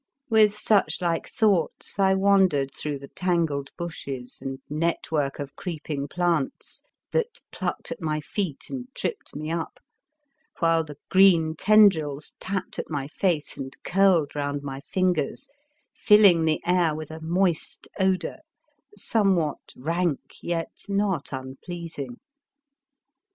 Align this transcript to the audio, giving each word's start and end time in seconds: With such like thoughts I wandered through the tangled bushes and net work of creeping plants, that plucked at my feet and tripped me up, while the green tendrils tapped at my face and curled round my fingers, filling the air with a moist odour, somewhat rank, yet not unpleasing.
With 0.31 0.57
such 0.57 0.99
like 0.99 1.29
thoughts 1.29 1.99
I 1.99 2.15
wandered 2.15 2.73
through 2.73 2.97
the 2.97 3.07
tangled 3.09 3.69
bushes 3.77 4.39
and 4.41 4.57
net 4.67 5.11
work 5.11 5.37
of 5.37 5.55
creeping 5.55 6.07
plants, 6.07 6.81
that 7.11 7.39
plucked 7.51 7.91
at 7.91 8.01
my 8.01 8.19
feet 8.19 8.71
and 8.71 8.87
tripped 8.95 9.35
me 9.35 9.51
up, 9.51 9.79
while 10.57 10.83
the 10.83 10.97
green 11.09 11.55
tendrils 11.55 12.33
tapped 12.39 12.79
at 12.79 12.89
my 12.89 13.07
face 13.09 13.57
and 13.57 13.77
curled 13.83 14.35
round 14.35 14.63
my 14.63 14.79
fingers, 14.87 15.47
filling 15.93 16.45
the 16.45 16.63
air 16.65 16.95
with 16.95 17.11
a 17.11 17.21
moist 17.21 17.87
odour, 17.99 18.37
somewhat 18.97 19.71
rank, 19.75 20.21
yet 20.41 20.83
not 20.89 21.31
unpleasing. 21.31 22.17